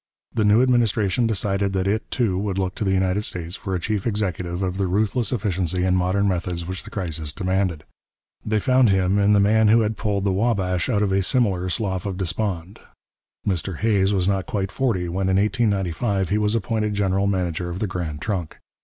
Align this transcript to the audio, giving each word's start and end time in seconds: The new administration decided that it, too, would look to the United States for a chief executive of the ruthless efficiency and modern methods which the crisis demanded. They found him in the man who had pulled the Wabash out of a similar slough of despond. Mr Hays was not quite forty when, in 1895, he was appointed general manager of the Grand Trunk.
The 0.33 0.43
new 0.43 0.63
administration 0.63 1.27
decided 1.27 1.73
that 1.73 1.87
it, 1.87 2.09
too, 2.09 2.35
would 2.39 2.57
look 2.57 2.73
to 2.73 2.83
the 2.83 2.91
United 2.91 3.21
States 3.21 3.55
for 3.55 3.75
a 3.75 3.79
chief 3.79 4.07
executive 4.07 4.63
of 4.63 4.77
the 4.79 4.87
ruthless 4.87 5.31
efficiency 5.31 5.83
and 5.83 5.95
modern 5.95 6.27
methods 6.27 6.65
which 6.65 6.83
the 6.83 6.89
crisis 6.89 7.31
demanded. 7.31 7.83
They 8.43 8.57
found 8.59 8.89
him 8.89 9.19
in 9.19 9.33
the 9.33 9.39
man 9.39 9.67
who 9.67 9.81
had 9.81 9.97
pulled 9.97 10.23
the 10.23 10.31
Wabash 10.33 10.89
out 10.89 11.03
of 11.03 11.11
a 11.11 11.21
similar 11.21 11.69
slough 11.69 12.07
of 12.07 12.17
despond. 12.17 12.79
Mr 13.47 13.77
Hays 13.77 14.11
was 14.11 14.27
not 14.27 14.47
quite 14.47 14.71
forty 14.71 15.07
when, 15.07 15.29
in 15.29 15.37
1895, 15.37 16.29
he 16.29 16.39
was 16.39 16.55
appointed 16.55 16.95
general 16.95 17.27
manager 17.27 17.69
of 17.69 17.77
the 17.77 17.85
Grand 17.85 18.21
Trunk. 18.21 18.57